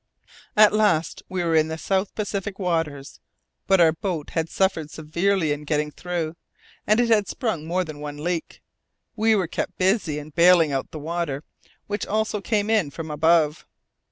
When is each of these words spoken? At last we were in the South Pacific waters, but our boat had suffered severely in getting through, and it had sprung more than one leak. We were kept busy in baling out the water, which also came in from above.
At 0.57 0.73
last 0.73 1.21
we 1.29 1.43
were 1.43 1.53
in 1.53 1.67
the 1.67 1.77
South 1.77 2.15
Pacific 2.15 2.57
waters, 2.57 3.19
but 3.67 3.79
our 3.79 3.91
boat 3.91 4.31
had 4.31 4.49
suffered 4.49 4.89
severely 4.89 5.51
in 5.51 5.63
getting 5.63 5.91
through, 5.91 6.35
and 6.87 6.99
it 6.99 7.07
had 7.09 7.27
sprung 7.27 7.67
more 7.67 7.83
than 7.83 7.99
one 7.99 8.17
leak. 8.17 8.63
We 9.15 9.35
were 9.35 9.45
kept 9.45 9.77
busy 9.77 10.17
in 10.17 10.31
baling 10.31 10.71
out 10.71 10.89
the 10.89 10.97
water, 10.97 11.43
which 11.85 12.07
also 12.07 12.41
came 12.41 12.67
in 12.71 12.89
from 12.89 13.11
above. 13.11 13.67